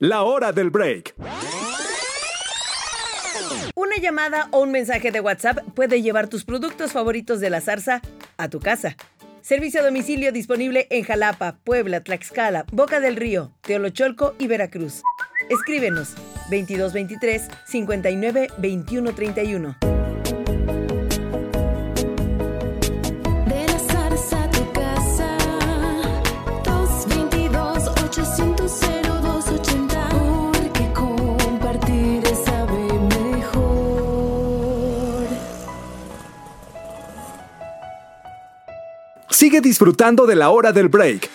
La 0.00 0.22
hora 0.22 0.52
del 0.52 0.70
break. 0.70 1.16
Una 3.74 3.96
llamada 3.96 4.46
o 4.52 4.60
un 4.60 4.70
mensaje 4.70 5.10
de 5.10 5.18
WhatsApp 5.18 5.58
puede 5.74 6.02
llevar 6.02 6.28
tus 6.28 6.44
productos 6.44 6.92
favoritos 6.92 7.40
de 7.40 7.50
la 7.50 7.60
zarza 7.60 8.00
a 8.36 8.48
tu 8.48 8.60
casa. 8.60 8.96
Servicio 9.40 9.80
a 9.80 9.84
domicilio 9.84 10.30
disponible 10.30 10.86
en 10.90 11.02
Jalapa, 11.02 11.56
Puebla, 11.64 12.04
Tlaxcala, 12.04 12.64
Boca 12.70 13.00
del 13.00 13.16
Río, 13.16 13.50
Teolocholco 13.62 14.36
y 14.38 14.46
Veracruz. 14.46 15.02
Escríbenos 15.48 16.14
2223 16.48 17.48
59 17.66 18.50
21 18.56 19.14
31. 19.16 19.97
Disfrutando 39.60 40.26
de 40.26 40.36
la 40.36 40.50
hora 40.50 40.72
del 40.72 40.88
break. 40.88 41.28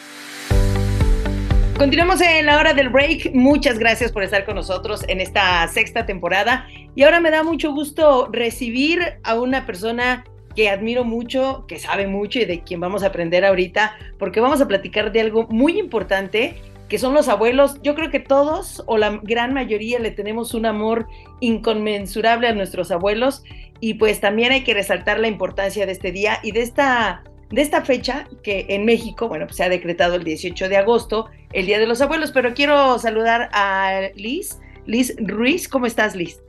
Continuamos 1.78 2.22
en 2.22 2.46
la 2.46 2.58
hora 2.58 2.74
del 2.74 2.90
break. 2.90 3.34
Muchas 3.34 3.78
gracias 3.78 4.14
por 4.14 4.24
estar 4.24 4.46
con 4.46 4.56
nosotros 4.56 5.04
en 5.10 5.20
esta 5.20 5.68
sexta 5.68 6.06
temporada. 6.06 6.66
Y 6.96 7.04
ahora 7.04 7.20
me 7.20 7.32
da 7.32 7.44
mucho 7.44 7.74
gusto 7.74 8.30
recibir 8.32 9.20
a 9.24 9.36
una 9.36 9.66
persona 9.66 10.24
que 10.56 10.70
admiro 10.70 11.04
mucho, 11.04 11.66
que 11.68 11.80
sabe 11.80 12.08
mucho 12.08 12.40
y 12.40 12.46
de 12.46 12.62
quien 12.62 12.80
vamos 12.80 13.04
a 13.04 13.08
aprender 13.08 13.44
ahorita, 13.44 13.98
porque 14.18 14.40
vamos 14.40 14.62
a 14.62 14.68
platicar 14.68 15.12
de 15.12 15.20
algo 15.20 15.48
muy 15.50 15.78
importante, 15.78 16.56
que 16.88 17.00
son 17.00 17.14
los 17.14 17.28
abuelos. 17.28 17.82
Yo 17.82 17.94
creo 17.94 18.10
que 18.10 18.22
todos 18.22 18.84
o 18.86 18.98
la 18.98 19.20
gran 19.22 19.54
mayoría 19.54 20.00
le 20.00 20.12
tenemos 20.12 20.54
un 20.54 20.66
amor 20.66 21.08
inconmensurable 21.42 22.48
a 22.48 22.54
nuestros 22.54 22.90
abuelos 22.92 23.44
y 23.82 23.96
pues 23.96 24.22
también 24.22 24.54
hay 24.54 24.64
que 24.64 24.74
resaltar 24.74 25.20
la 25.20 25.28
importancia 25.28 25.86
de 25.86 25.92
este 25.92 26.14
día 26.14 26.40
y 26.42 26.52
de 26.52 26.62
esta 26.62 27.24
de 27.54 27.62
esta 27.62 27.84
fecha 27.84 28.28
que 28.42 28.66
en 28.70 28.84
México, 28.84 29.30
bueno, 29.30 29.46
pues 29.46 29.58
se 29.58 29.64
ha 29.64 29.70
decretado 29.70 30.16
el 30.16 30.24
18 30.24 30.70
de 30.70 30.78
agosto, 30.78 31.30
el 31.52 31.68
Día 31.68 31.78
de 31.78 31.86
los 31.86 32.02
Abuelos, 32.02 32.32
pero 32.32 32.56
quiero 32.56 32.98
saludar 32.98 33.50
a 33.54 34.10
Liz, 34.16 34.60
Liz 34.88 35.16
Ruiz, 35.20 35.68
¿cómo 35.70 35.86
estás 35.86 36.16
Liz? 36.16 36.42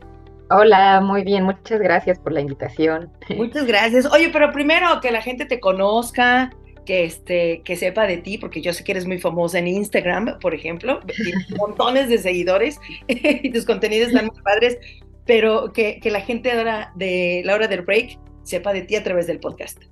Hola, 0.48 1.02
muy 1.02 1.22
bien, 1.22 1.44
muchas 1.44 1.78
gracias 1.78 2.18
por 2.18 2.32
la 2.32 2.40
invitación. 2.40 3.10
Muchas 3.36 3.66
gracias. 3.66 4.06
Oye, 4.06 4.30
pero 4.32 4.50
primero 4.50 5.00
que 5.02 5.12
la 5.12 5.20
gente 5.20 5.44
te 5.44 5.60
conozca, 5.60 6.50
que 6.86 7.04
este, 7.04 7.60
que 7.66 7.76
sepa 7.76 8.06
de 8.06 8.16
ti, 8.16 8.38
porque 8.38 8.62
yo 8.62 8.72
sé 8.72 8.82
que 8.82 8.92
eres 8.92 9.06
muy 9.06 9.18
famosa 9.18 9.58
en 9.58 9.68
Instagram, 9.68 10.38
por 10.38 10.54
ejemplo, 10.54 11.00
tienes 11.00 11.50
montones 11.58 12.08
de 12.08 12.16
seguidores 12.16 12.80
y 13.08 13.50
tus 13.50 13.66
contenidos 13.66 14.08
están 14.08 14.26
muy 14.26 14.40
padres, 14.40 14.78
pero 15.26 15.70
que, 15.70 16.00
que 16.00 16.10
la 16.10 16.22
gente 16.22 16.50
ahora 16.50 16.92
de 16.94 17.42
la 17.44 17.54
hora 17.56 17.68
del 17.68 17.82
break 17.82 18.18
sepa 18.42 18.72
de 18.72 18.82
ti 18.82 18.96
a 18.96 19.02
través 19.02 19.26
del 19.26 19.38
podcast. 19.38 19.82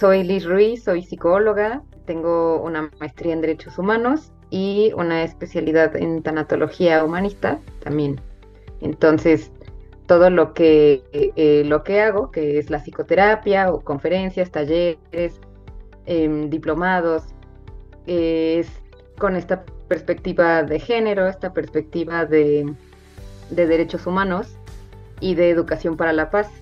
Soy 0.00 0.24
Liz 0.24 0.46
Ruiz, 0.46 0.84
soy 0.84 1.02
psicóloga, 1.02 1.82
tengo 2.06 2.62
una 2.62 2.90
maestría 3.00 3.34
en 3.34 3.42
Derechos 3.42 3.76
Humanos 3.76 4.32
y 4.48 4.94
una 4.96 5.24
especialidad 5.24 5.94
en 5.94 6.22
tanatología 6.22 7.04
humanista 7.04 7.58
también. 7.80 8.18
Entonces, 8.80 9.52
todo 10.06 10.30
lo 10.30 10.54
que, 10.54 11.02
eh, 11.12 11.64
lo 11.66 11.84
que 11.84 12.00
hago, 12.00 12.30
que 12.30 12.58
es 12.58 12.70
la 12.70 12.78
psicoterapia 12.78 13.70
o 13.70 13.82
conferencias, 13.82 14.50
talleres, 14.50 15.38
em, 16.06 16.48
diplomados, 16.48 17.24
es 18.06 18.68
con 19.18 19.36
esta 19.36 19.66
perspectiva 19.86 20.62
de 20.62 20.80
género, 20.80 21.28
esta 21.28 21.52
perspectiva 21.52 22.24
de 22.24 22.64
derechos 23.50 24.06
humanos 24.06 24.56
y 25.20 25.34
de 25.34 25.50
educación 25.50 25.98
para 25.98 26.14
la 26.14 26.30
paz. 26.30 26.59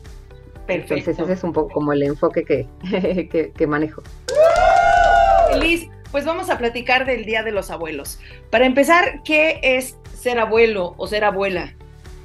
Perfecto. 0.69 0.95
Entonces 0.95 1.19
ese 1.19 1.33
es 1.33 1.45
un 1.45 1.53
poco 1.55 1.73
como 1.73 1.95
el 1.95 2.03
enfoque 2.03 2.45
que, 2.45 2.69
que, 3.31 3.53
que 3.57 3.67
manejo. 3.67 4.03
Liz, 5.59 5.89
pues 6.13 6.27
vamos 6.27 6.51
a 6.51 6.59
platicar 6.59 7.07
del 7.07 7.25
Día 7.25 7.43
de 7.43 7.53
los 7.53 7.71
Abuelos. 7.71 8.21
Para 8.51 8.67
empezar, 8.67 9.23
¿qué 9.25 9.61
es 9.63 9.97
ser 10.15 10.39
abuelo 10.39 10.95
o 10.99 11.07
ser 11.07 11.25
abuela? 11.25 11.75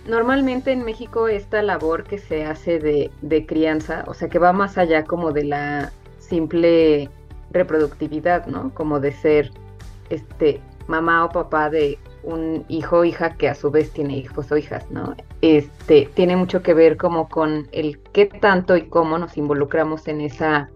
Normalmente 0.06 0.74
en 0.74 0.84
México 0.84 1.30
esta 1.30 1.62
labor 1.62 2.04
que 2.04 2.18
se 2.18 2.44
hace 2.44 2.80
de, 2.80 3.10
de 3.22 3.46
crianza, 3.46 4.04
o 4.08 4.14
sea 4.14 4.28
que 4.28 4.40
va 4.40 4.52
más 4.52 4.78
allá 4.78 5.06
como 5.06 5.32
de 5.32 5.46
la 5.46 5.94
simple 6.20 7.10
reproductividad, 7.52 8.46
¿no? 8.48 8.74
Como 8.74 9.00
de 9.00 9.14
ser 9.14 9.52
este 10.10 10.60
mamá 10.88 11.24
o 11.24 11.30
papá 11.30 11.70
de 11.70 11.98
un 12.24 12.66
hijo 12.68 13.00
o 13.00 13.04
hija 13.06 13.36
que 13.36 13.50
a 13.50 13.56
su 13.56 13.72
vez 13.72 13.92
tiene 13.92 14.18
hijos 14.18 14.52
o 14.52 14.58
hijas, 14.58 14.90
¿no? 14.92 15.16
Este 15.42 16.10
tiene 16.14 16.36
mucho 16.36 16.62
que 16.62 16.74
ver 16.74 16.98
como 16.98 17.30
con 17.30 17.68
el 17.72 18.00
qué 18.14 18.26
tanto 18.26 18.78
y 18.78 18.84
cómo 18.84 19.18
nos 19.18 19.38
involucramos 19.38 20.08
en 20.08 20.22
esa 20.22 20.70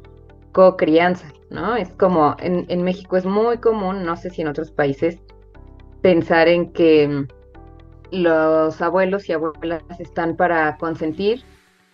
co-crianza, 0.51 1.27
¿no? 1.49 1.75
Es 1.75 1.89
como 1.93 2.35
en, 2.39 2.65
en 2.67 2.83
México 2.83 3.17
es 3.17 3.25
muy 3.25 3.57
común, 3.57 4.05
no 4.05 4.17
sé 4.17 4.29
si 4.29 4.41
en 4.41 4.49
otros 4.49 4.71
países, 4.71 5.19
pensar 6.01 6.47
en 6.47 6.71
que 6.73 7.07
mm, 7.07 7.27
los 8.11 8.81
abuelos 8.81 9.27
y 9.29 9.33
abuelas 9.33 9.83
están 9.99 10.35
para 10.35 10.77
consentir 10.77 11.43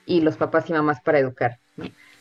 y 0.06 0.22
los 0.22 0.38
papás 0.38 0.70
y 0.70 0.74
mamás 0.74 1.02
para 1.02 1.20
educar. 1.20 1.59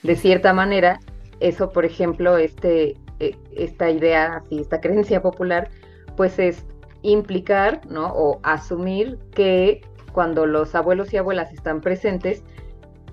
De 0.02 0.16
cierta 0.16 0.52
manera, 0.52 1.00
eso, 1.40 1.70
por 1.70 1.84
ejemplo, 1.84 2.38
este, 2.38 2.96
eh, 3.20 3.36
esta 3.56 3.90
idea, 3.90 4.36
así, 4.36 4.60
esta 4.60 4.80
creencia 4.80 5.22
popular, 5.22 5.70
pues 6.16 6.38
es 6.38 6.64
implicar, 7.02 7.80
¿no? 7.88 8.12
O 8.14 8.40
asumir 8.42 9.18
que 9.34 9.82
cuando 10.12 10.46
los 10.46 10.74
abuelos 10.74 11.12
y 11.12 11.16
abuelas 11.16 11.52
están 11.52 11.80
presentes, 11.80 12.42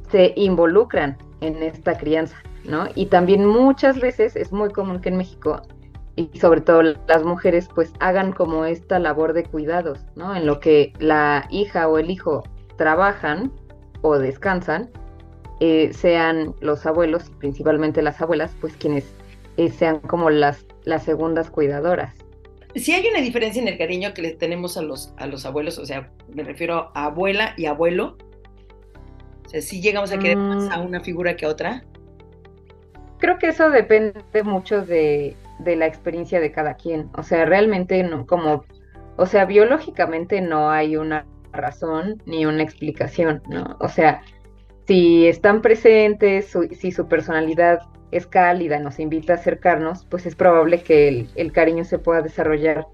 se 0.09 0.33
involucran 0.35 1.17
en 1.41 1.61
esta 1.63 1.97
crianza, 1.97 2.38
¿no? 2.66 2.88
Y 2.95 3.07
también 3.07 3.45
muchas 3.45 4.00
veces 4.00 4.35
es 4.35 4.51
muy 4.51 4.69
común 4.69 5.00
que 5.00 5.09
en 5.09 5.17
México 5.17 5.61
y 6.16 6.38
sobre 6.38 6.59
todo 6.61 6.81
las 6.81 7.23
mujeres 7.23 7.69
pues 7.73 7.94
hagan 8.00 8.33
como 8.33 8.66
esta 8.66 9.00
labor 9.00 9.33
de 9.33 9.44
cuidados, 9.44 10.06
¿no? 10.16 10.35
En 10.35 10.45
lo 10.45 10.59
que 10.59 10.94
la 11.00 11.45
hija 11.50 11.88
o 11.88 11.97
el 11.97 12.11
hijo 12.11 12.44
trabajan 12.75 13.51
o 14.01 14.17
descansan, 14.17 14.89
eh, 15.61 15.94
sean 15.94 16.56
los 16.59 16.85
abuelos, 16.85 17.31
principalmente 17.39 18.01
las 18.01 18.21
abuelas, 18.21 18.53
pues 18.59 18.75
quienes 18.75 19.13
eh, 19.57 19.69
sean 19.69 20.00
como 20.00 20.29
las, 20.29 20.66
las 20.83 21.03
segundas 21.03 21.50
cuidadoras. 21.50 22.13
Si 22.75 22.91
hay 22.94 23.07
una 23.07 23.19
diferencia 23.22 23.62
en 23.62 23.68
el 23.68 23.78
cariño 23.78 24.13
que 24.13 24.22
le 24.22 24.31
tenemos 24.31 24.78
a 24.78 24.81
los, 24.81 25.13
a 25.18 25.25
los 25.28 25.46
abuelos, 25.46 25.78
o 25.80 25.85
sea, 25.85 26.12
me 26.34 26.44
refiero 26.44 26.91
a 26.94 27.06
abuela 27.06 27.53
y 27.57 27.66
abuelo. 27.66 28.18
O 29.46 29.50
sea, 29.50 29.62
si 29.62 29.81
llegamos 29.81 30.12
a 30.12 30.19
querer 30.19 30.38
más 30.38 30.66
Mm. 30.66 30.72
a 30.72 30.80
una 30.80 31.00
figura 31.02 31.35
que 31.35 31.46
a 31.46 31.50
otra. 31.50 31.84
Creo 33.18 33.38
que 33.38 33.47
eso 33.47 33.69
depende 33.69 34.22
mucho 34.44 34.81
de, 34.85 35.35
de 35.59 35.75
la 35.75 35.88
experiencia 35.88 36.40
de 36.40 36.52
cada 36.52 36.75
quien. 36.75 37.09
O 37.18 37.24
sea, 37.24 37.46
realmente 37.46 38.02
no, 38.03 38.25
como, 38.28 38.63
o 39.18 39.25
sea, 39.25 39.46
biológicamente 39.46 40.40
no 40.41 40.69
hay 40.69 40.96
una 40.96 41.25
razón 41.51 42.22
ni 42.25 42.46
una 42.46 42.62
explicación, 42.63 43.41
¿no? 43.50 43.75
O 43.80 43.90
sea, 43.90 44.22
si 44.88 45.28
están 45.28 45.62
presentes, 45.62 46.47
su- 46.50 46.69
si 46.72 46.91
su 46.91 47.07
personalidad 47.07 47.80
es 48.11 48.27
cálida, 48.27 48.79
nos 48.79 48.99
invita 48.99 49.33
a 49.33 49.35
acercarnos, 49.37 50.05
pues 50.05 50.25
es 50.25 50.35
probable 50.35 50.81
que 50.81 51.27
el, 51.35 51.51
cariño 51.51 51.83
se 51.83 51.99
pueda 51.99 52.21
desarrollar 52.21 52.87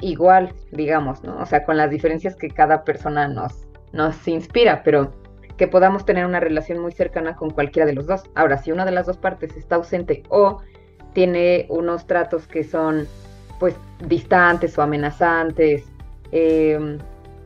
igual, 0.00 0.54
digamos, 0.70 1.22
¿no? 1.22 1.38
O 1.40 1.46
sea, 1.46 1.64
con 1.64 1.76
las 1.76 1.90
diferencias 1.90 2.36
que 2.36 2.48
cada 2.48 2.84
persona 2.84 3.28
nos, 3.28 3.66
nos 3.92 4.26
inspira, 4.28 4.82
pero 4.84 5.12
que 5.56 5.68
podamos 5.68 6.04
tener 6.04 6.26
una 6.26 6.40
relación 6.40 6.78
muy 6.80 6.92
cercana 6.92 7.36
con 7.36 7.50
cualquiera 7.50 7.86
de 7.86 7.94
los 7.94 8.06
dos. 8.06 8.24
Ahora, 8.34 8.58
si 8.58 8.72
una 8.72 8.84
de 8.84 8.90
las 8.90 9.06
dos 9.06 9.16
partes 9.16 9.56
está 9.56 9.76
ausente 9.76 10.22
o 10.28 10.60
tiene 11.12 11.66
unos 11.68 12.06
tratos 12.06 12.46
que 12.46 12.64
son 12.64 13.06
pues 13.60 13.76
distantes 14.06 14.76
o 14.78 14.82
amenazantes, 14.82 15.84
eh, 16.32 16.98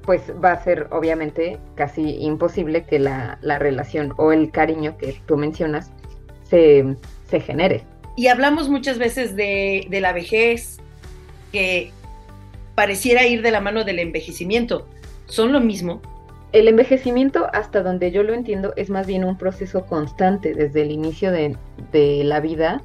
pues 0.02 0.32
va 0.42 0.52
a 0.52 0.64
ser 0.64 0.86
obviamente 0.90 1.58
casi 1.74 2.16
imposible 2.22 2.84
que 2.84 2.98
la, 2.98 3.38
la 3.42 3.58
relación 3.58 4.14
o 4.16 4.32
el 4.32 4.50
cariño 4.50 4.96
que 4.96 5.20
tú 5.26 5.36
mencionas 5.36 5.92
se, 6.48 6.96
se 7.30 7.40
genere. 7.40 7.82
Y 8.16 8.28
hablamos 8.28 8.68
muchas 8.68 8.98
veces 8.98 9.36
de, 9.36 9.86
de 9.88 10.00
la 10.00 10.12
vejez, 10.12 10.78
que 11.52 11.92
pareciera 12.74 13.26
ir 13.26 13.42
de 13.42 13.50
la 13.50 13.60
mano 13.60 13.84
del 13.84 13.98
envejecimiento. 13.98 14.86
¿Son 15.26 15.52
lo 15.52 15.60
mismo? 15.60 16.00
El 16.52 16.68
envejecimiento, 16.68 17.46
hasta 17.52 17.82
donde 17.82 18.10
yo 18.10 18.22
lo 18.22 18.32
entiendo, 18.32 18.72
es 18.76 18.88
más 18.88 19.06
bien 19.06 19.24
un 19.24 19.36
proceso 19.36 19.84
constante 19.84 20.54
desde 20.54 20.82
el 20.82 20.90
inicio 20.90 21.30
de, 21.30 21.56
de 21.92 22.24
la 22.24 22.40
vida 22.40 22.82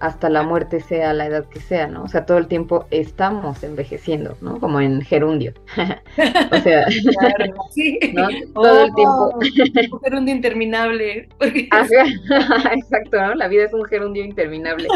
hasta 0.00 0.30
la 0.30 0.42
muerte, 0.42 0.80
sea 0.80 1.12
la 1.12 1.26
edad 1.26 1.46
que 1.46 1.60
sea, 1.60 1.86
¿no? 1.86 2.02
O 2.04 2.08
sea, 2.08 2.24
todo 2.24 2.38
el 2.38 2.48
tiempo 2.48 2.86
estamos 2.90 3.62
envejeciendo, 3.62 4.36
¿no? 4.40 4.58
Como 4.58 4.80
en 4.80 5.02
gerundio. 5.02 5.52
o 6.52 6.56
sea, 6.56 6.86
Claro, 7.20 7.54
sí. 7.70 7.98
¿no? 8.14 8.28
Todo 8.54 8.84
el 8.86 8.94
tiempo. 8.94 9.30
Oh, 9.34 9.38
un 9.38 10.00
gerundio 10.00 10.34
interminable. 10.34 11.28
Ajá, 11.70 12.72
Exacto, 12.74 13.20
¿no? 13.20 13.34
La 13.34 13.48
vida 13.48 13.64
es 13.64 13.74
un 13.74 13.84
gerundio 13.84 14.24
interminable. 14.24 14.88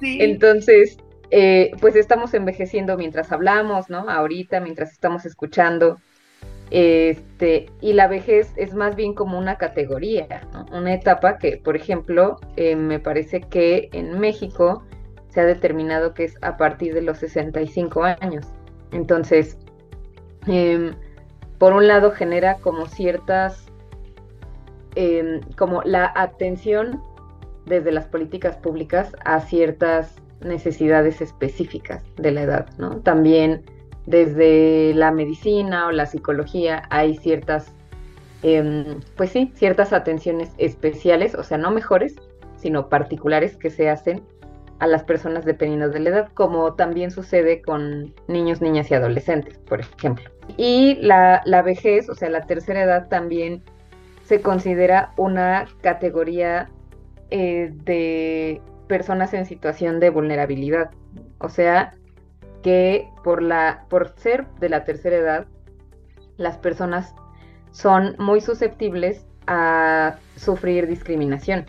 sí. 0.00 0.18
Entonces, 0.20 0.96
eh, 1.30 1.72
pues 1.80 1.94
estamos 1.94 2.32
envejeciendo 2.32 2.96
mientras 2.96 3.30
hablamos, 3.32 3.90
¿no? 3.90 4.08
Ahorita, 4.08 4.60
mientras 4.60 4.92
estamos 4.92 5.26
escuchando. 5.26 5.98
Este, 6.70 7.70
y 7.80 7.94
la 7.94 8.08
vejez 8.08 8.52
es 8.56 8.74
más 8.74 8.94
bien 8.94 9.14
como 9.14 9.38
una 9.38 9.56
categoría, 9.56 10.46
una 10.72 10.92
etapa 10.92 11.38
que, 11.38 11.56
por 11.56 11.76
ejemplo, 11.76 12.38
eh, 12.56 12.76
me 12.76 12.98
parece 12.98 13.40
que 13.40 13.88
en 13.92 14.18
México 14.18 14.82
se 15.28 15.40
ha 15.40 15.44
determinado 15.44 16.14
que 16.14 16.24
es 16.24 16.36
a 16.42 16.56
partir 16.56 16.94
de 16.94 17.02
los 17.02 17.18
65 17.18 18.02
años. 18.02 18.46
Entonces, 18.92 19.58
em, 20.46 20.94
por 21.58 21.72
un 21.72 21.86
lado 21.86 22.10
genera 22.12 22.56
como 22.58 22.86
ciertas, 22.86 23.66
em, 24.94 25.40
como 25.56 25.82
la 25.82 26.12
atención 26.14 27.02
desde 27.66 27.92
las 27.92 28.06
políticas 28.06 28.56
públicas 28.56 29.14
a 29.24 29.40
ciertas 29.40 30.16
necesidades 30.40 31.20
específicas 31.20 32.04
de 32.16 32.30
la 32.32 32.42
edad, 32.42 32.66
¿no? 32.78 33.00
También 33.00 33.64
desde 34.08 34.94
la 34.94 35.10
medicina 35.10 35.86
o 35.86 35.92
la 35.92 36.06
psicología 36.06 36.84
hay 36.88 37.16
ciertas, 37.18 37.74
em, 38.42 39.00
pues 39.16 39.30
sí, 39.30 39.52
ciertas 39.54 39.92
atenciones 39.92 40.50
especiales, 40.56 41.34
o 41.34 41.42
sea, 41.42 41.58
no 41.58 41.70
mejores, 41.70 42.16
sino 42.56 42.88
particulares 42.88 43.58
que 43.58 43.68
se 43.68 43.90
hacen 43.90 44.22
a 44.78 44.86
las 44.86 45.04
personas 45.04 45.44
dependiendo 45.44 45.90
de 45.90 46.00
la 46.00 46.08
edad, 46.08 46.28
como 46.32 46.72
también 46.72 47.10
sucede 47.10 47.60
con 47.60 48.14
niños, 48.28 48.62
niñas 48.62 48.90
y 48.90 48.94
adolescentes, 48.94 49.58
por 49.58 49.80
ejemplo. 49.80 50.30
Y 50.56 50.96
la, 51.02 51.42
la 51.44 51.60
vejez, 51.60 52.08
o 52.08 52.14
sea, 52.14 52.30
la 52.30 52.46
tercera 52.46 52.84
edad 52.84 53.08
también 53.08 53.62
se 54.24 54.40
considera 54.40 55.12
una 55.18 55.66
categoría 55.82 56.70
eh, 57.30 57.74
de 57.84 58.62
personas 58.86 59.34
en 59.34 59.44
situación 59.44 60.00
de 60.00 60.08
vulnerabilidad. 60.08 60.92
O 61.40 61.50
sea, 61.50 61.97
que 62.68 63.08
por, 63.24 63.40
la, 63.40 63.86
por 63.88 64.12
ser 64.18 64.46
de 64.60 64.68
la 64.68 64.84
tercera 64.84 65.16
edad, 65.16 65.46
las 66.36 66.58
personas 66.58 67.14
son 67.70 68.14
muy 68.18 68.42
susceptibles 68.42 69.24
a 69.46 70.18
sufrir 70.36 70.86
discriminación. 70.86 71.64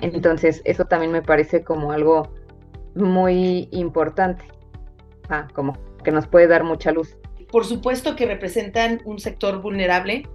Entonces, 0.00 0.62
eso 0.64 0.86
también 0.86 1.12
me 1.12 1.20
parece 1.20 1.62
como 1.64 1.92
algo 1.92 2.32
muy 2.94 3.68
importante, 3.72 4.46
ah, 5.28 5.48
como 5.52 5.76
que 6.02 6.12
nos 6.12 6.26
puede 6.26 6.46
dar 6.46 6.64
mucha 6.64 6.92
luz. 6.92 7.18
Por 7.52 7.66
supuesto 7.66 8.16
que 8.16 8.24
representan 8.24 9.02
un 9.04 9.18
sector 9.18 9.60
vulnerable 9.60 10.26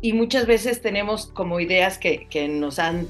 y 0.00 0.12
muchas 0.12 0.46
veces 0.46 0.80
tenemos 0.80 1.26
como 1.26 1.58
ideas 1.58 1.98
que, 1.98 2.28
que 2.28 2.46
nos 2.46 2.78
han 2.78 3.08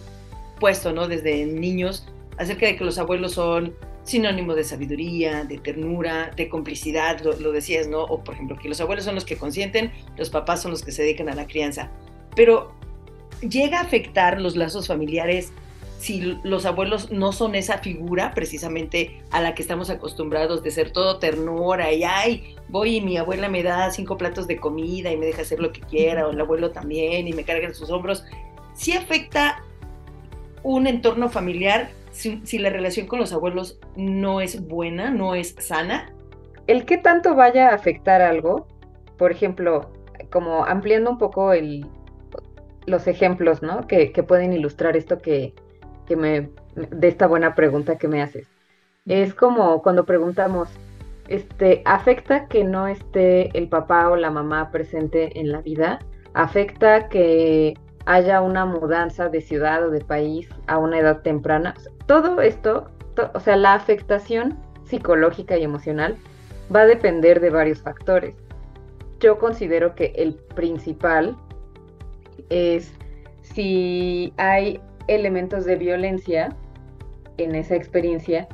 puesto, 0.58 0.90
¿no? 0.94 1.06
Desde 1.06 1.44
niños, 1.44 2.08
acerca 2.38 2.64
de 2.64 2.76
que 2.76 2.84
los 2.84 2.98
abuelos 2.98 3.32
son 3.32 3.74
sinónimo 4.08 4.54
de 4.54 4.64
sabiduría, 4.64 5.44
de 5.44 5.58
ternura, 5.58 6.30
de 6.36 6.48
complicidad, 6.48 7.20
lo, 7.20 7.52
decías, 7.52 7.88
¿no? 7.88 8.02
O 8.02 8.24
por 8.24 8.34
ejemplo, 8.34 8.56
que 8.56 8.68
los 8.68 8.80
abuelos 8.80 9.04
son 9.04 9.14
los 9.14 9.24
que 9.24 9.36
consienten, 9.36 9.92
los 10.16 10.30
papás 10.30 10.62
son 10.62 10.70
los 10.70 10.82
que 10.82 10.92
se 10.92 11.02
dedican 11.02 11.28
a 11.28 11.34
la 11.34 11.46
crianza. 11.46 11.90
Pero 12.34 12.72
llega 13.40 13.78
a 13.78 13.82
afectar 13.82 14.40
los 14.40 14.56
lazos 14.56 14.88
familiares 14.88 15.52
si 15.98 16.38
los 16.44 16.64
abuelos 16.64 17.10
no 17.10 17.32
son 17.32 17.56
esa 17.56 17.78
figura 17.78 18.32
precisamente 18.32 19.20
a 19.32 19.40
la 19.40 19.54
que 19.54 19.62
estamos 19.62 19.90
acostumbrados 19.90 20.62
de 20.62 20.70
ser 20.70 20.92
todo 20.92 21.18
ternura 21.18 21.92
y 21.92 22.04
ay, 22.04 22.56
voy 22.68 22.96
y 22.96 23.00
mi 23.00 23.16
abuela 23.16 23.48
me 23.48 23.64
da 23.64 23.90
cinco 23.90 24.16
platos 24.16 24.46
de 24.46 24.58
comida 24.58 25.10
y 25.10 25.16
me 25.16 25.26
deja 25.26 25.42
hacer 25.42 25.58
lo 25.58 25.72
que 25.72 25.80
quiera, 25.80 26.26
o 26.26 26.30
el 26.30 26.40
abuelo 26.40 26.70
también 26.70 27.26
y 27.26 27.32
me 27.32 27.42
carga 27.42 27.66
en 27.66 27.74
sus 27.74 27.90
hombros, 27.90 28.24
sí 28.74 28.92
afecta 28.92 29.64
un 30.62 30.86
entorno 30.86 31.28
familiar 31.28 31.90
si, 32.18 32.58
la 32.58 32.70
relación 32.70 33.06
con 33.06 33.20
los 33.20 33.32
abuelos 33.32 33.78
no 33.96 34.40
es 34.40 34.66
buena, 34.66 35.10
no 35.10 35.34
es 35.34 35.54
sana? 35.58 36.12
El 36.66 36.84
que 36.84 36.98
tanto 36.98 37.34
vaya 37.34 37.70
a 37.70 37.74
afectar 37.74 38.20
algo, 38.20 38.66
por 39.16 39.30
ejemplo, 39.30 39.92
como 40.30 40.64
ampliando 40.64 41.10
un 41.10 41.18
poco 41.18 41.52
el, 41.52 41.86
los 42.86 43.06
ejemplos, 43.06 43.62
¿no? 43.62 43.86
Que, 43.86 44.10
pueden 44.26 44.52
ilustrar 44.52 44.96
esto 44.96 45.18
que, 45.18 45.54
que 46.06 46.16
me, 46.16 46.50
de 46.74 47.08
esta 47.08 47.28
buena 47.28 47.54
pregunta 47.54 47.98
que 47.98 48.08
me 48.08 48.20
haces. 48.20 48.48
Es 49.06 49.32
como 49.32 49.80
cuando 49.82 50.04
preguntamos, 50.04 50.68
este, 51.28 51.82
¿afecta 51.84 52.48
que 52.48 52.64
no 52.64 52.88
esté 52.88 53.56
el 53.56 53.68
papá 53.68 54.10
o 54.10 54.16
la 54.16 54.30
mamá 54.30 54.70
presente 54.72 55.38
en 55.38 55.52
la 55.52 55.62
vida? 55.62 56.00
¿Afecta 56.34 57.08
que 57.08 57.74
haya 58.08 58.40
una 58.40 58.64
mudanza 58.64 59.28
de 59.28 59.42
ciudad 59.42 59.86
o 59.86 59.90
de 59.90 60.00
país 60.00 60.48
a 60.66 60.78
una 60.78 60.98
edad 60.98 61.20
temprana. 61.20 61.74
Todo 62.06 62.40
esto, 62.40 62.88
o 63.34 63.38
sea, 63.38 63.56
la 63.56 63.74
afectación 63.74 64.58
psicológica 64.84 65.58
y 65.58 65.64
emocional 65.64 66.16
va 66.74 66.80
a 66.80 66.86
depender 66.86 67.38
de 67.40 67.50
varios 67.50 67.82
factores. 67.82 68.34
Yo 69.20 69.38
considero 69.38 69.94
que 69.94 70.14
el 70.16 70.36
principal 70.54 71.36
es 72.48 72.94
si 73.42 74.32
hay 74.38 74.80
elementos 75.06 75.66
de 75.66 75.76
violencia 75.76 76.56
en 77.36 77.54
esa 77.54 77.76
experiencia 77.76 78.48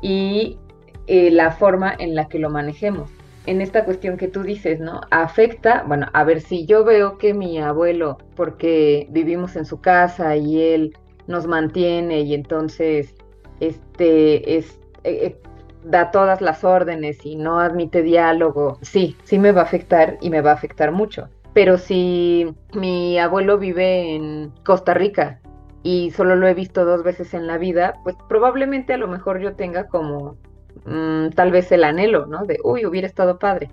y 0.00 0.60
eh, 1.08 1.32
la 1.32 1.50
forma 1.50 1.92
en 1.98 2.14
la 2.14 2.28
que 2.28 2.38
lo 2.38 2.50
manejemos 2.50 3.10
en 3.46 3.60
esta 3.60 3.84
cuestión 3.84 4.16
que 4.16 4.28
tú 4.28 4.42
dices, 4.42 4.80
¿no? 4.80 5.00
Afecta, 5.10 5.84
bueno, 5.86 6.06
a 6.12 6.24
ver 6.24 6.40
si 6.40 6.66
yo 6.66 6.84
veo 6.84 7.18
que 7.18 7.34
mi 7.34 7.58
abuelo, 7.58 8.18
porque 8.36 9.06
vivimos 9.10 9.56
en 9.56 9.64
su 9.64 9.80
casa 9.80 10.36
y 10.36 10.60
él 10.60 10.96
nos 11.26 11.46
mantiene 11.46 12.20
y 12.20 12.34
entonces 12.34 13.14
este 13.60 14.56
es 14.56 14.78
eh, 15.04 15.26
eh, 15.26 15.36
da 15.84 16.10
todas 16.10 16.40
las 16.40 16.64
órdenes 16.64 17.24
y 17.26 17.36
no 17.36 17.58
admite 17.58 18.02
diálogo, 18.02 18.78
sí, 18.82 19.16
sí 19.24 19.38
me 19.38 19.52
va 19.52 19.62
a 19.62 19.64
afectar 19.64 20.16
y 20.20 20.30
me 20.30 20.40
va 20.40 20.50
a 20.50 20.54
afectar 20.54 20.92
mucho. 20.92 21.28
Pero 21.54 21.76
si 21.76 22.54
mi 22.72 23.18
abuelo 23.18 23.58
vive 23.58 24.14
en 24.14 24.52
Costa 24.64 24.94
Rica 24.94 25.40
y 25.82 26.10
solo 26.12 26.36
lo 26.36 26.46
he 26.46 26.54
visto 26.54 26.84
dos 26.84 27.02
veces 27.02 27.34
en 27.34 27.46
la 27.46 27.58
vida, 27.58 27.94
pues 28.04 28.16
probablemente 28.28 28.94
a 28.94 28.96
lo 28.96 29.08
mejor 29.08 29.40
yo 29.40 29.54
tenga 29.54 29.88
como 29.88 30.36
Mm, 30.84 31.30
tal 31.30 31.50
vez 31.50 31.70
el 31.72 31.84
anhelo, 31.84 32.26
¿no? 32.26 32.44
De, 32.44 32.58
uy, 32.64 32.86
hubiera 32.86 33.06
estado 33.06 33.38
padre, 33.38 33.70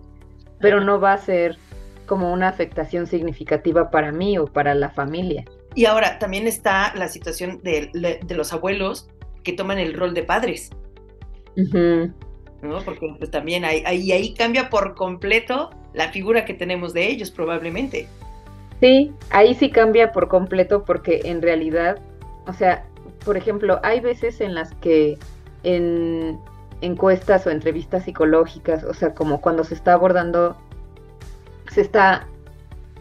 pero 0.60 0.82
no 0.82 1.00
va 1.00 1.14
a 1.14 1.18
ser 1.18 1.58
como 2.06 2.32
una 2.32 2.48
afectación 2.48 3.08
significativa 3.08 3.92
para 3.92 4.12
mí 4.12 4.38
o 4.38 4.46
para 4.46 4.74
la 4.76 4.90
familia. 4.90 5.46
Y 5.76 5.86
ahora 5.86 6.20
también 6.20 6.48
está 6.48 6.94
la 6.96 7.08
situación 7.08 7.62
de, 7.64 7.92
los 8.30 8.54
abuelos 8.54 9.08
que 9.44 9.54
toman 9.54 9.78
el 9.80 9.94
rol 9.94 10.14
de 10.14 10.24
padres. 10.24 10.72
¿no? 11.56 12.80
Porque 12.84 13.16
pues, 13.18 13.32
también 13.32 13.66
ahí, 13.66 13.84
ahí 13.86 14.34
cambia 14.34 14.70
por 14.70 14.96
completo 14.96 15.70
la 15.94 16.10
figura 16.10 16.46
que 16.46 16.54
tenemos 16.54 16.94
de 16.94 17.08
ellos, 17.08 17.32
probablemente. 17.32 18.08
Sí, 18.80 19.12
ahí 19.30 19.56
sí 19.56 19.70
cambia 19.70 20.12
por 20.12 20.28
completo 20.30 20.86
porque 20.86 21.22
en 21.26 21.42
realidad, 21.42 22.00
o 22.48 22.54
sea, 22.54 22.86
por 23.26 23.36
ejemplo, 23.36 23.80
hay 23.84 24.00
veces 24.00 24.40
en 24.42 24.56
las 24.56 24.74
que 24.76 25.18
en 25.64 26.40
encuestas 26.82 27.46
o 27.46 27.52
entrevistas 27.52 28.04
psicológicas, 28.04 28.84
o 28.84 28.94
sea, 28.94 29.14
como 29.14 29.42
cuando 29.42 29.64
se 29.64 29.74
está 29.74 29.94
abordando, 29.94 30.56
se 31.72 31.82
está 31.82 32.28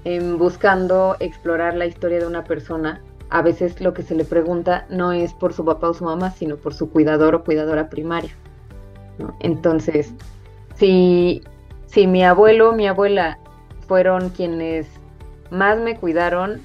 em, 0.05 0.39
buscando 0.39 1.17
explorar 1.21 1.75
la 1.75 1.87
historia 1.87 2.19
de 2.19 2.27
una 2.27 2.45
persona, 2.45 3.01
a 3.31 3.43
veces 3.43 3.81
lo 3.81 3.95
que 3.95 4.03
se 4.03 4.15
le 4.15 4.25
pregunta 4.25 4.87
no 4.89 5.13
es 5.13 5.35
por 5.35 5.53
su 5.53 5.65
papá 5.65 5.91
o 5.91 5.95
su 5.95 6.05
mamá, 6.05 6.31
sino 6.31 6.57
por 6.57 6.75
su 6.75 6.91
cuidador 6.91 7.35
o 7.35 7.45
cuidadora 7.45 7.91
primaria. 7.91 8.31
Entonces, 9.41 10.15
si, 10.75 11.43
si 11.87 12.07
mi 12.07 12.25
abuelo 12.25 12.71
o 12.71 12.73
mi 12.73 12.87
abuela 12.87 13.39
fueron 13.87 14.31
quienes 14.31 14.87
más 15.51 15.79
me 15.79 15.97
cuidaron, 15.97 16.61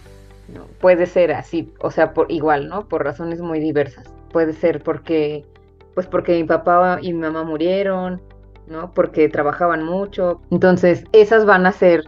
puede 0.79 1.05
ser 1.05 1.31
así, 1.31 1.73
o 1.79 1.91
sea, 1.91 2.13
por 2.13 2.31
igual, 2.31 2.67
¿no? 2.67 2.87
Por 2.87 3.03
razones 3.03 3.41
muy 3.41 3.59
diversas. 3.59 4.09
Puede 4.31 4.53
ser 4.53 4.81
porque 4.83 5.45
pues 5.93 6.07
porque 6.07 6.33
mi 6.33 6.43
papá 6.43 6.99
y 7.01 7.13
mi 7.13 7.19
mamá 7.19 7.43
murieron, 7.43 8.21
¿no? 8.67 8.91
Porque 8.93 9.29
trabajaban 9.29 9.83
mucho. 9.83 10.41
Entonces, 10.51 11.03
esas 11.11 11.45
van 11.45 11.65
a 11.65 11.71
ser 11.71 12.03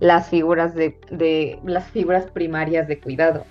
las 0.00 0.28
figuras 0.28 0.74
de, 0.74 1.58
las 1.64 1.90
figuras 1.90 2.30
primarias 2.30 2.88
de 2.88 2.98
cuidado. 2.98 3.44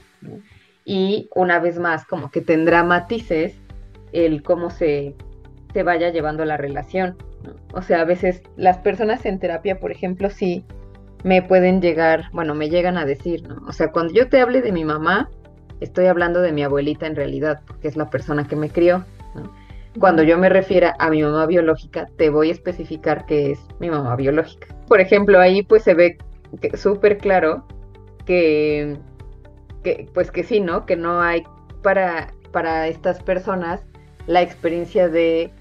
Y 0.85 1.29
una 1.35 1.59
vez 1.59 1.79
más, 1.79 2.05
como 2.05 2.31
que 2.31 2.41
tendrá 2.41 2.83
matices 2.83 3.55
el 4.11 4.41
cómo 4.41 4.69
se, 4.69 5.15
se 5.73 5.83
vaya 5.83 6.09
llevando 6.09 6.43
la 6.45 6.57
relación. 6.57 7.15
O 7.73 7.81
sea, 7.81 8.01
a 8.01 8.05
veces 8.05 8.41
las 8.57 8.79
personas 8.79 9.25
en 9.25 9.39
terapia, 9.39 9.79
por 9.79 9.91
ejemplo, 9.91 10.29
sí 10.29 10.65
me 11.23 11.41
pueden 11.41 11.81
llegar, 11.81 12.25
bueno, 12.33 12.55
me 12.55 12.69
llegan 12.69 12.97
a 12.97 13.05
decir, 13.05 13.47
¿no? 13.47 13.61
O 13.67 13.71
sea, 13.71 13.91
cuando 13.91 14.13
yo 14.13 14.29
te 14.29 14.41
hable 14.41 14.61
de 14.61 14.71
mi 14.71 14.83
mamá, 14.85 15.29
estoy 15.79 16.07
hablando 16.07 16.41
de 16.41 16.51
mi 16.51 16.63
abuelita 16.63 17.07
en 17.07 17.15
realidad, 17.15 17.61
porque 17.67 17.87
es 17.87 17.95
la 17.95 18.09
persona 18.09 18.47
que 18.47 18.55
me 18.55 18.69
crió. 18.69 19.05
¿no? 19.35 19.51
Cuando 19.99 20.23
yo 20.23 20.37
me 20.37 20.49
refiera 20.49 20.95
a 20.99 21.09
mi 21.09 21.21
mamá 21.21 21.45
biológica, 21.45 22.07
te 22.17 22.29
voy 22.29 22.49
a 22.49 22.53
especificar 22.53 23.25
que 23.25 23.51
es 23.51 23.59
mi 23.79 23.89
mamá 23.89 24.15
biológica. 24.15 24.67
Por 24.87 25.01
ejemplo, 25.01 25.39
ahí 25.39 25.61
pues 25.61 25.83
se 25.83 25.93
ve 25.93 26.17
súper 26.75 27.17
claro 27.17 27.65
que, 28.25 28.97
pues 30.13 30.31
que 30.31 30.43
sí, 30.43 30.59
¿no? 30.59 30.85
Que 30.85 30.95
no 30.95 31.21
hay 31.21 31.43
para, 31.83 32.33
para 32.51 32.87
estas 32.87 33.21
personas 33.21 33.85
la 34.27 34.41
experiencia 34.41 35.09
de 35.09 35.51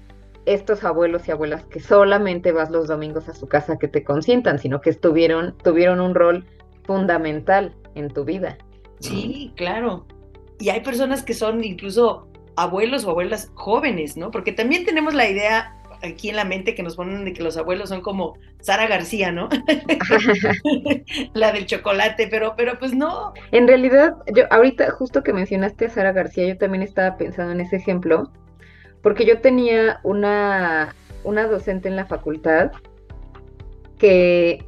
estos 0.45 0.83
abuelos 0.83 1.27
y 1.27 1.31
abuelas 1.31 1.65
que 1.65 1.79
solamente 1.79 2.51
vas 2.51 2.71
los 2.71 2.87
domingos 2.87 3.27
a 3.27 3.33
su 3.33 3.47
casa 3.47 3.77
que 3.77 3.87
te 3.87 4.03
consientan, 4.03 4.57
sino 4.57 4.81
que 4.81 4.89
estuvieron, 4.89 5.57
tuvieron 5.57 5.99
un 5.99 6.15
rol 6.15 6.45
fundamental 6.83 7.75
en 7.95 8.09
tu 8.09 8.23
vida. 8.23 8.57
Sí, 8.99 9.53
claro. 9.55 10.05
Y 10.59 10.69
hay 10.69 10.81
personas 10.81 11.23
que 11.23 11.33
son 11.33 11.63
incluso 11.63 12.28
abuelos 12.63 13.05
o 13.05 13.11
abuelas 13.11 13.51
jóvenes, 13.55 14.17
¿no? 14.17 14.31
Porque 14.31 14.51
también 14.51 14.85
tenemos 14.85 15.13
la 15.13 15.29
idea 15.29 15.75
aquí 16.01 16.29
en 16.29 16.35
la 16.35 16.45
mente 16.45 16.75
que 16.75 16.83
nos 16.83 16.95
ponen 16.95 17.25
de 17.25 17.33
que 17.33 17.43
los 17.43 17.57
abuelos 17.57 17.89
son 17.89 18.01
como 18.01 18.37
Sara 18.61 18.87
García, 18.87 19.31
¿no? 19.31 19.49
la 21.33 21.51
del 21.51 21.65
chocolate, 21.65 22.27
pero, 22.29 22.53
pero 22.55 22.79
pues 22.79 22.93
no. 22.93 23.33
En 23.51 23.67
realidad, 23.67 24.15
yo 24.33 24.45
ahorita 24.51 24.91
justo 24.91 25.23
que 25.23 25.33
mencionaste 25.33 25.85
a 25.85 25.89
Sara 25.89 26.11
García, 26.11 26.47
yo 26.47 26.57
también 26.57 26.83
estaba 26.83 27.17
pensando 27.17 27.51
en 27.51 27.61
ese 27.61 27.77
ejemplo, 27.77 28.31
porque 29.01 29.25
yo 29.25 29.39
tenía 29.39 29.99
una, 30.03 30.95
una 31.23 31.47
docente 31.47 31.89
en 31.89 31.95
la 31.95 32.05
facultad 32.05 32.71
que 33.97 34.65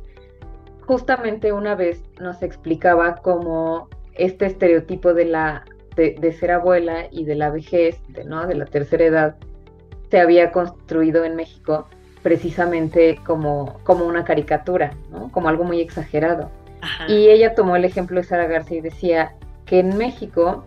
justamente 0.81 1.53
una 1.53 1.75
vez 1.75 2.03
nos 2.19 2.43
explicaba 2.43 3.15
cómo 3.17 3.89
este 4.13 4.45
estereotipo 4.45 5.13
de 5.13 5.25
la 5.25 5.65
de, 5.95 6.15
de 6.19 6.33
ser 6.33 6.51
abuela 6.51 7.07
y 7.12 7.25
de 7.25 7.36
la 7.36 7.50
vejez, 7.50 8.00
de, 8.10 8.24
¿no? 8.24 8.48
de 8.48 8.55
la 8.55 8.65
tercera 8.65 9.05
edad, 9.05 9.36
se 10.10 10.19
había 10.19 10.51
construido 10.51 11.24
en 11.25 11.36
México 11.36 11.88
precisamente 12.24 13.19
como, 13.25 13.79
como 13.83 14.05
una 14.05 14.24
caricatura, 14.24 14.91
¿no? 15.12 15.31
como 15.31 15.50
algo 15.50 15.63
muy 15.63 15.81
exagerado. 15.81 16.50
Ajá. 16.81 17.10
Y 17.10 17.29
ella 17.29 17.55
tomó 17.55 17.75
el 17.75 17.86
ejemplo 17.86 18.19
de 18.19 18.24
Sara 18.25 18.48
García 18.48 18.77
y 18.77 18.81
decía 18.81 19.33
que 19.65 19.79
en 19.79 19.98
México 19.98 20.63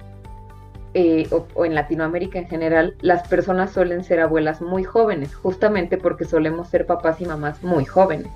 eh, 0.96 1.26
o, 1.32 1.46
o 1.54 1.64
en 1.64 1.74
Latinoamérica 1.74 2.38
en 2.38 2.46
general, 2.46 2.94
las 3.00 3.26
personas 3.26 3.72
suelen 3.72 4.04
ser 4.04 4.20
abuelas 4.20 4.62
muy 4.62 4.84
jóvenes, 4.84 5.34
justamente 5.34 5.96
porque 5.98 6.24
solemos 6.24 6.68
ser 6.68 6.86
papás 6.86 7.20
y 7.20 7.26
mamás 7.26 7.60
muy 7.64 7.84
jóvenes. 7.84 8.28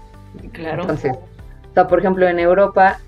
claro. 0.52 0.82
Entonces, 0.82 1.12
o 1.70 1.74
sea, 1.74 1.86
por 1.86 2.00
ejemplo, 2.00 2.26
en 2.26 2.40
Europa, 2.40 2.98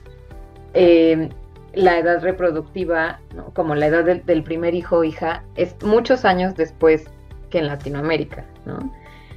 eh, 0.73 1.31
la 1.75 1.99
edad 1.99 2.23
reproductiva, 2.23 3.21
como 3.55 3.75
la 3.75 3.87
edad 3.87 4.05
del, 4.05 4.43
primer 4.43 4.75
hijo 4.75 4.99
o 4.99 5.05
hija, 5.05 5.45
es 5.57 5.77
muchos 5.83 6.25
años 6.25 6.55
después 6.55 7.05
que 7.51 7.59
en 7.59 7.67
Latinoamérica, 7.67 8.45
¿no? 8.65 8.93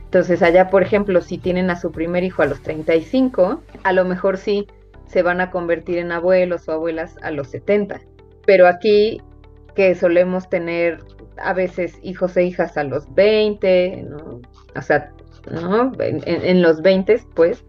Entonces, 0.06 0.44
allá, 0.44 0.70
por 0.70 0.84
ejemplo, 0.84 1.22
si 1.22 1.38
tienen 1.38 1.70
a 1.70 1.76
su 1.76 1.92
primer 1.92 2.24
hijo 2.24 2.44
a 2.44 2.46
los 2.46 2.62
35, 2.62 3.64
a 3.84 3.94
lo 3.94 4.06
mejor 4.06 4.38
sí 4.38 4.68
se 5.06 5.24
van 5.24 5.42
a 5.42 5.50
convertir 5.50 5.98
en 5.98 6.12
abuelos 6.12 6.68
o 6.68 6.74
abuelas 6.74 7.16
a 7.24 7.32
los 7.32 7.48
70. 7.48 8.00
Pero 8.46 8.68
aquí, 8.68 9.22
que 9.76 9.96
solemos 9.96 10.50
tener 10.50 11.04
a 11.38 11.54
veces 11.54 11.98
hijos 12.04 12.38
e 12.38 12.44
hijas 12.44 12.78
a 12.78 12.84
los 12.84 13.12
20, 13.16 14.06
¿no? 14.08 14.42
O 14.76 14.82
sea, 14.82 15.12
¿no? 15.50 15.92
En 16.00 16.62
los 16.62 16.82
20, 16.82 17.22
pues, 17.34 17.64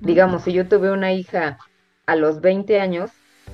digamos, 0.00 0.42
si 0.42 0.52
yo 0.52 0.68
tuve 0.68 0.92
una 0.92 1.12
hija 1.12 1.58
a 2.06 2.16
los 2.16 2.40
20 2.40 2.80
años, 2.80 3.10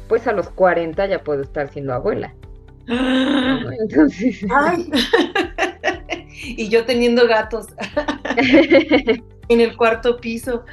pues 0.08 0.26
a 0.26 0.32
los 0.32 0.48
40 0.50 1.06
ya 1.06 1.22
puedo 1.22 1.42
estar 1.42 1.70
siendo 1.70 1.94
abuela. 1.94 2.34
Entonces, 2.86 4.44
Ay. 4.50 4.90
y 6.44 6.68
yo 6.68 6.84
teniendo 6.84 7.26
gatos 7.26 7.66
en 9.48 9.60
el 9.60 9.76
cuarto 9.76 10.18
piso. 10.18 10.64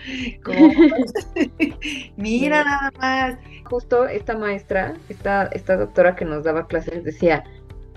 Mira 2.17 2.63
nada 2.63 2.91
más. 2.99 3.37
justo 3.65 4.05
esta 4.07 4.37
maestra, 4.37 4.93
esta, 5.09 5.43
esta 5.53 5.77
doctora 5.77 6.15
que 6.15 6.25
nos 6.25 6.43
daba 6.43 6.67
clases 6.67 7.03
decía, 7.03 7.43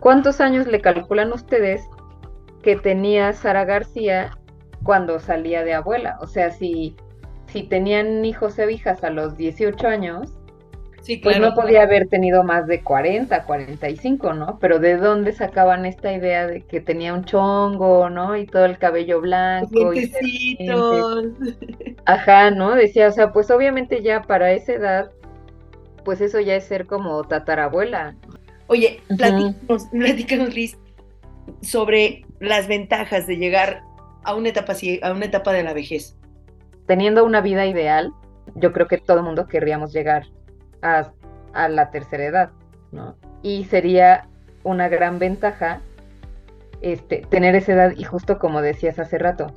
¿cuántos 0.00 0.40
años 0.40 0.66
le 0.66 0.80
calculan 0.80 1.32
ustedes 1.32 1.82
que 2.62 2.76
tenía 2.76 3.32
Sara 3.32 3.64
García 3.64 4.38
cuando 4.82 5.18
salía 5.18 5.64
de 5.64 5.74
abuela? 5.74 6.18
O 6.20 6.26
sea, 6.26 6.50
si, 6.50 6.96
si 7.46 7.64
tenían 7.64 8.24
hijos 8.24 8.58
e 8.58 8.72
hijas 8.72 9.02
a 9.04 9.10
los 9.10 9.36
18 9.36 9.86
años, 9.86 10.32
Sí, 11.04 11.18
pues 11.18 11.38
no 11.38 11.54
podía 11.54 11.82
haber 11.82 12.08
tenido 12.08 12.44
más 12.44 12.66
de 12.66 12.82
40, 12.82 13.44
45, 13.44 14.32
¿no? 14.32 14.58
Pero 14.58 14.78
¿de 14.78 14.96
dónde 14.96 15.34
sacaban 15.34 15.84
esta 15.84 16.11
idea 16.11 16.46
de 16.46 16.62
que 16.62 16.80
tenía 16.80 17.12
un 17.12 17.26
chongo, 17.26 18.08
¿no? 18.08 18.34
Y 18.38 18.46
todo 18.46 18.64
el 18.64 18.78
cabello 18.78 19.20
blanco. 19.20 19.92
y. 19.92 20.11
Ajá, 22.06 22.50
¿no? 22.52 22.75
Decía, 22.75 23.08
o 23.08 23.12
sea, 23.12 23.32
pues 23.32 23.50
obviamente 23.50 24.02
ya 24.02 24.23
para 24.23 24.52
esa 24.52 24.73
edad, 24.73 25.11
pues 26.06 26.23
eso 26.23 26.40
ya 26.40 26.56
es 26.56 26.64
ser 26.64 26.87
como 26.87 27.23
tatarabuela. 27.25 28.16
Oye, 28.68 29.02
platícanos, 29.06 29.87
platícanos, 29.92 30.54
Liz, 30.54 30.78
sobre 31.61 32.25
las 32.40 32.66
ventajas 32.66 33.26
de 33.26 33.37
llegar 33.37 33.82
a 34.23 34.34
una 34.34 34.49
etapa 34.49 34.73
a 35.02 35.12
una 35.12 35.26
etapa 35.26 35.52
de 35.52 35.64
la 35.64 35.75
vejez. 35.75 36.16
Teniendo 36.87 37.26
una 37.26 37.42
vida 37.42 37.66
ideal, 37.66 38.11
yo 38.54 38.73
creo 38.73 38.88
que 38.88 38.96
todo 38.96 39.18
el 39.18 39.25
mundo 39.25 39.46
querríamos 39.49 39.92
llegar 39.92 40.25
a, 40.84 41.68
la 41.68 41.90
tercera 41.90 42.24
edad, 42.24 42.50
¿no? 42.92 43.16
Y 43.42 43.64
sería 43.64 44.28
una 44.62 44.88
gran 44.88 45.18
ventaja 45.18 45.80
este, 46.82 47.24
tener 47.30 47.54
esa 47.54 47.72
edad 47.72 47.92
y 47.96 48.04
justo 48.04 48.38
como 48.38 48.60
decías 48.60 48.98
hace 48.98 49.18
rato, 49.18 49.52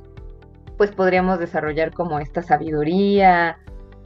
pues 0.76 0.90
podríamos 0.92 1.38
desarrollar 1.38 1.92
como 1.92 2.18
esta 2.20 2.42
sabiduría, 2.42 3.58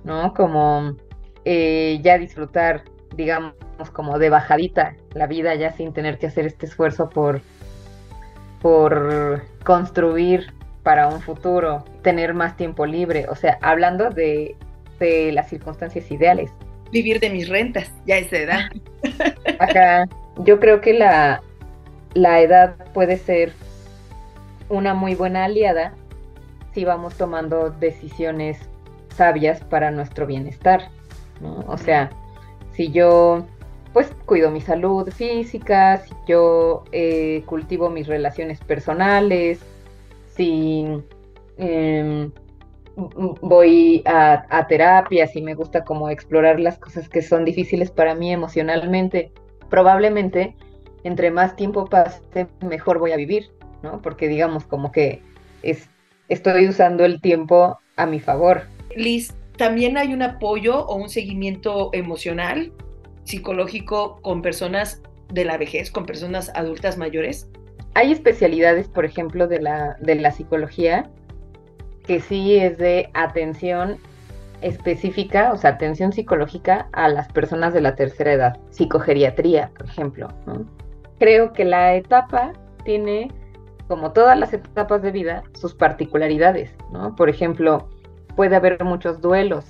¿no? 0.05 0.35
Como 0.35 0.97
eh, 1.45 2.01
ya 2.03 2.19
disfrutar, 2.19 2.83
digamos, 3.15 3.55
como 3.93 4.19
de 4.19 4.31
bajadita 4.31 4.97
la 5.15 5.27
vida 5.27 5.55
ya 5.55 5.73
sin 5.73 5.93
tener 5.93 6.19
que 6.19 6.27
hacer 6.27 6.47
este 6.47 6.67
esfuerzo 6.67 7.09
por, 7.11 7.41
por 8.61 9.43
construir 9.65 10.53
para 10.83 11.09
un 11.09 11.21
futuro, 11.21 11.85
tener 12.03 12.35
más 12.35 12.57
tiempo 12.57 12.87
libre, 12.87 13.27
o 13.29 13.37
sea, 13.37 13.59
hablando 13.61 14.11
de, 14.11 14.57
de 14.99 15.31
las 15.33 15.49
circunstancias 15.49 16.11
ideales. 16.11 16.51
Vivir 16.93 17.19
de 17.21 17.31
mis 17.31 17.49
rentas, 17.49 17.91
ya 18.07 18.17
a 18.17 18.19
esa 18.19 18.37
edad. 18.37 18.61
Acá, 19.59 20.09
yo 20.45 20.61
creo 20.61 20.81
que 20.81 20.93
la, 20.93 21.43
la 22.15 22.41
edad 22.41 22.77
puede 22.93 23.17
ser 23.17 23.53
una 24.69 24.95
muy 24.95 25.15
buena 25.15 25.45
aliada 25.45 25.95
si 26.73 26.85
vamos 26.85 27.15
tomando 27.15 27.71
decisiones 27.71 28.59
sabias 29.17 29.63
para 29.65 29.91
nuestro 29.91 30.27
bienestar, 30.27 30.89
¿no? 31.41 31.65
O 31.67 31.77
sea, 31.77 32.11
si 32.73 32.91
yo 32.91 33.47
pues 33.93 34.11
cuido 34.25 34.51
mi 34.51 34.61
salud 34.61 35.11
física, 35.11 35.99
si 35.99 36.15
yo 36.27 36.85
eh, 36.93 37.43
cultivo 37.47 37.91
mis 37.91 38.07
relaciones 38.07 38.59
personales, 38.61 39.61
si 40.35 40.87
eh, 41.59 42.31
voy 42.97 44.03
a, 44.07 44.45
a 44.51 44.67
terapia, 44.67 45.27
si 45.27 45.43
me 45.43 45.55
gusta 45.55 45.85
como 45.85 46.11
explorar 46.11 46.61
las 46.61 46.79
cosas 46.79 47.09
que 47.09 47.23
son 47.23 47.45
difíciles 47.45 47.91
para 47.91 48.15
mí 48.15 48.33
emocionalmente, 48.33 49.33
probablemente 49.71 50.55
entre 51.05 51.31
más 51.31 51.57
tiempo 51.57 51.87
pase, 51.87 52.47
mejor 52.61 52.99
voy 52.99 53.13
a 53.13 53.17
vivir, 53.17 53.51
¿no? 53.83 54.01
Porque 54.01 54.29
digamos 54.29 54.65
como 54.67 54.93
que 54.93 55.23
es, 55.63 55.89
estoy 56.29 56.69
usando 56.69 57.05
el 57.05 57.21
tiempo 57.21 57.79
a 57.97 58.07
mi 58.07 58.21
favor. 58.21 58.63
Liz, 58.97 59.35
¿también 59.57 59.97
hay 59.97 60.13
un 60.13 60.23
apoyo 60.23 60.87
o 60.87 60.95
un 60.97 61.09
seguimiento 61.09 61.91
emocional, 61.93 62.73
psicológico 63.25 64.21
con 64.23 64.43
personas 64.43 65.03
de 65.33 65.45
la 65.45 65.57
vejez, 65.57 65.91
con 65.91 66.07
personas 66.07 66.53
adultas 66.55 66.99
mayores? 66.99 67.49
Hay 67.95 68.13
especialidades, 68.13 68.89
por 68.89 69.05
ejemplo, 69.05 69.49
de 69.49 69.61
la, 69.61 69.97
de 70.01 70.15
la 70.15 70.31
psicología 70.31 71.11
que 72.07 72.21
sí 72.21 72.57
es 72.57 72.79
de 72.79 73.11
atención 73.15 73.99
específica, 74.61 75.53
o 75.53 75.57
sea, 75.57 75.71
atención 75.71 76.13
psicológica 76.13 76.89
a 76.93 77.09
las 77.09 77.29
personas 77.33 77.75
de 77.75 77.81
la 77.81 77.95
tercera 77.95 78.33
edad, 78.33 78.59
psicogeriatría, 78.71 79.71
por 79.77 79.87
ejemplo. 79.87 80.29
Creo 81.19 81.53
que 81.53 81.65
la 81.65 81.95
etapa 81.95 82.53
tiene, 82.85 83.31
como 83.89 84.13
todas 84.13 84.39
las 84.39 84.53
etapas 84.53 85.03
de 85.03 85.13
vida, 85.13 85.43
sus 85.55 85.75
particularidades, 85.75 86.75
¿no? 86.93 87.15
Por 87.17 87.29
ejemplo, 87.29 87.89
puede 88.37 88.57
haber 88.57 88.83
muchos 88.85 89.21
duelos 89.21 89.65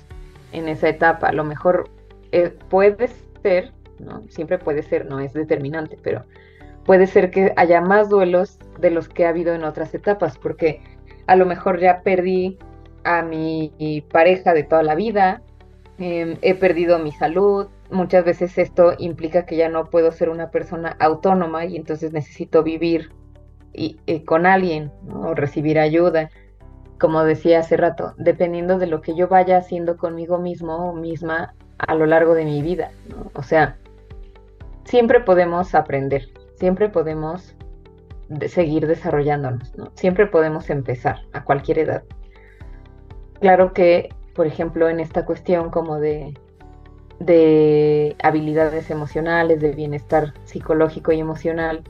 en 0.51 0.69
esa 0.69 0.89
etapa, 0.89 1.29
a 1.29 1.33
lo 1.33 1.43
mejor 1.43 1.89
eh, 2.31 2.55
puede 2.69 3.09
ser, 3.41 3.71
¿no? 3.99 4.21
Siempre 4.29 4.57
puede 4.57 4.83
ser, 4.83 5.05
no 5.05 5.19
es 5.19 5.33
determinante, 5.33 5.97
pero 6.01 6.23
puede 6.85 7.07
ser 7.07 7.31
que 7.31 7.53
haya 7.55 7.81
más 7.81 8.09
duelos 8.09 8.59
de 8.79 8.91
los 8.91 9.09
que 9.09 9.25
ha 9.25 9.29
habido 9.29 9.53
en 9.53 9.63
otras 9.63 9.93
etapas, 9.93 10.37
porque 10.37 10.81
a 11.27 11.35
lo 11.35 11.45
mejor 11.45 11.79
ya 11.79 12.01
perdí 12.01 12.57
a 13.03 13.21
mi 13.21 13.71
pareja 14.11 14.53
de 14.53 14.63
toda 14.63 14.83
la 14.83 14.95
vida, 14.95 15.41
eh, 15.99 16.37
he 16.41 16.55
perdido 16.55 16.97
mi 16.99 17.11
salud, 17.11 17.67
muchas 17.91 18.25
veces 18.25 18.57
esto 18.57 18.93
implica 18.97 19.45
que 19.45 19.55
ya 19.55 19.69
no 19.69 19.85
puedo 19.85 20.11
ser 20.11 20.29
una 20.29 20.49
persona 20.49 20.95
autónoma 20.99 21.65
y 21.65 21.75
entonces 21.75 22.11
necesito 22.11 22.63
vivir 22.63 23.11
y, 23.73 23.97
con 24.25 24.45
alguien 24.45 24.91
o 25.13 25.33
recibir 25.35 25.79
ayuda. 25.79 26.29
Como 26.99 27.23
decía 27.23 27.59
hace 27.59 27.77
rato, 27.77 28.13
dependiendo 28.17 28.77
de 28.79 28.87
lo 28.87 29.01
que 29.01 29.15
yo 29.15 29.27
vaya 29.27 29.57
haciendo 29.57 29.97
conmigo 29.97 30.39
mismo 30.39 30.89
o 30.89 30.93
misma 30.93 31.53
a 31.77 31.95
lo 31.95 32.05
largo 32.05 32.33
de 32.33 32.45
mi 32.45 32.61
vida. 32.61 32.91
¿no? 33.09 33.29
O 33.33 33.43
sea, 33.43 33.77
siempre 34.85 35.19
podemos 35.19 35.75
aprender, 35.75 36.29
siempre 36.55 36.89
podemos 36.89 37.55
de 38.29 38.49
seguir 38.49 38.87
desarrollándonos, 38.87 39.75
¿no? 39.75 39.91
Siempre 39.95 40.27
podemos 40.27 40.69
empezar 40.69 41.21
a 41.33 41.43
cualquier 41.43 41.79
edad. 41.79 42.03
Claro 43.39 43.73
que, 43.73 44.09
por 44.35 44.47
ejemplo, 44.47 44.89
en 44.89 44.99
esta 44.99 45.25
cuestión 45.25 45.69
como 45.69 45.99
de, 45.99 46.33
de 47.19 48.15
habilidades 48.23 48.89
emocionales, 48.89 49.59
de 49.59 49.71
bienestar 49.71 50.33
psicológico 50.45 51.11
y 51.11 51.19
emocional, 51.19 51.83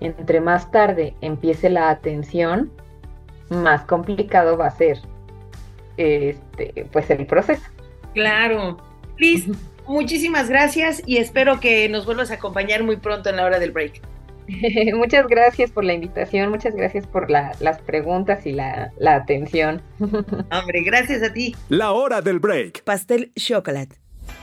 entre 0.00 0.40
más 0.40 0.70
tarde 0.70 1.14
empiece 1.20 1.70
la 1.70 1.90
atención, 1.90 2.70
más 3.48 3.84
complicado 3.84 4.56
va 4.56 4.66
a 4.66 4.70
ser 4.70 4.98
este, 5.96 6.86
pues 6.92 7.10
el 7.10 7.26
proceso. 7.26 7.64
Claro. 8.14 8.76
Liz, 9.18 9.46
muchísimas 9.86 10.48
gracias 10.48 11.02
y 11.06 11.18
espero 11.18 11.60
que 11.60 11.88
nos 11.88 12.04
vuelvas 12.06 12.30
a 12.30 12.34
acompañar 12.34 12.82
muy 12.82 12.96
pronto 12.96 13.30
en 13.30 13.36
la 13.36 13.44
hora 13.44 13.58
del 13.58 13.72
break. 13.72 14.00
muchas 14.94 15.26
gracias 15.26 15.70
por 15.70 15.84
la 15.84 15.94
invitación, 15.94 16.50
muchas 16.50 16.74
gracias 16.74 17.06
por 17.06 17.30
la, 17.30 17.52
las 17.60 17.80
preguntas 17.80 18.46
y 18.46 18.52
la, 18.52 18.92
la 18.98 19.16
atención. 19.16 19.82
Hombre, 19.98 20.82
gracias 20.84 21.22
a 21.22 21.32
ti. 21.32 21.54
La 21.68 21.92
hora 21.92 22.20
del 22.20 22.38
break. 22.38 22.82
Pastel 22.84 23.32
Chocolate. 23.34 23.96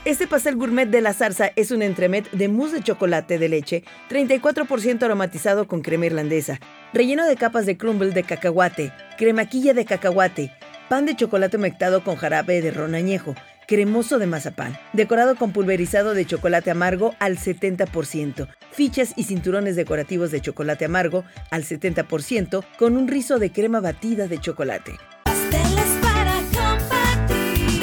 Este 0.04 0.26
pastel 0.26 0.56
gourmet 0.56 0.86
de 0.86 1.00
la 1.00 1.14
zarza 1.14 1.50
es 1.56 1.70
un 1.70 1.82
entremet 1.82 2.30
de 2.30 2.48
mousse 2.48 2.72
de 2.72 2.82
chocolate 2.82 3.38
de 3.38 3.48
leche, 3.48 3.84
34% 4.10 5.02
aromatizado 5.02 5.66
con 5.66 5.80
crema 5.80 6.06
irlandesa, 6.06 6.60
relleno 6.92 7.26
de 7.26 7.36
capas 7.36 7.64
de 7.64 7.78
crumble 7.78 8.10
de 8.10 8.22
cacahuate, 8.22 8.92
cremaquilla 9.16 9.72
de 9.72 9.86
cacahuate, 9.86 10.52
pan 10.88 11.06
de 11.06 11.16
chocolate 11.16 11.56
mectado 11.56 12.04
con 12.04 12.16
jarabe 12.16 12.60
de 12.60 12.70
ron 12.70 12.94
añejo, 12.94 13.34
cremoso 13.66 14.18
de 14.18 14.26
mazapán, 14.26 14.78
decorado 14.92 15.36
con 15.36 15.52
pulverizado 15.52 16.14
de 16.14 16.26
chocolate 16.26 16.70
amargo 16.70 17.14
al 17.18 17.38
70%, 17.38 18.48
fichas 18.72 19.12
y 19.16 19.24
cinturones 19.24 19.76
decorativos 19.76 20.30
de 20.30 20.40
chocolate 20.40 20.84
amargo 20.84 21.24
al 21.50 21.64
70%, 21.64 22.64
con 22.78 22.96
un 22.96 23.08
rizo 23.08 23.38
de 23.38 23.52
crema 23.52 23.80
batida 23.80 24.28
de 24.28 24.40
chocolate. 24.40 24.92
Pasteles 25.24 25.98
para 26.02 26.34
compartir. 26.52 27.82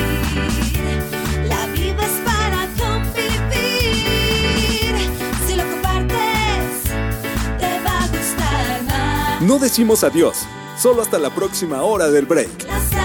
La 1.48 1.66
vida 1.68 2.06
es 2.06 2.20
para 2.26 2.68
convivir. 2.78 3.32
Si 5.48 5.56
lo 5.56 5.64
compartes, 5.64 6.84
te 7.60 7.80
va 7.86 8.04
a 8.04 8.08
gustar 8.08 8.84
más. 8.84 9.42
No 9.42 9.60
decimos 9.60 10.04
adiós, 10.04 10.46
solo 10.78 11.02
hasta 11.02 11.20
la 11.20 11.30
próxima 11.30 11.82
hora 11.84 12.10
del 12.10 12.26
break. 12.26 12.66
La 12.68 13.01